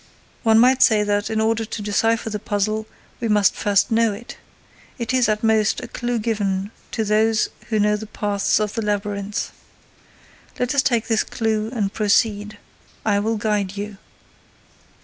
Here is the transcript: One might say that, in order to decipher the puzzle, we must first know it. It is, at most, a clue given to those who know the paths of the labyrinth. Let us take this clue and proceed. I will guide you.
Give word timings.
One 0.41 0.57
might 0.57 0.81
say 0.81 1.03
that, 1.03 1.29
in 1.29 1.39
order 1.39 1.63
to 1.63 1.81
decipher 1.83 2.31
the 2.31 2.39
puzzle, 2.39 2.87
we 3.19 3.27
must 3.27 3.53
first 3.53 3.91
know 3.91 4.13
it. 4.13 4.35
It 4.97 5.13
is, 5.13 5.29
at 5.29 5.43
most, 5.43 5.79
a 5.79 5.87
clue 5.87 6.17
given 6.17 6.71
to 6.93 7.05
those 7.05 7.49
who 7.69 7.77
know 7.77 7.95
the 7.95 8.07
paths 8.07 8.59
of 8.59 8.73
the 8.73 8.81
labyrinth. 8.81 9.51
Let 10.57 10.73
us 10.73 10.81
take 10.81 11.07
this 11.07 11.23
clue 11.23 11.69
and 11.69 11.93
proceed. 11.93 12.57
I 13.05 13.19
will 13.19 13.37
guide 13.37 13.77
you. 13.77 13.97